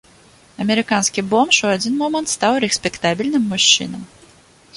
[0.63, 4.01] Амерыканскі бомж у адзін момант стаў рэспектабельным мужчынам.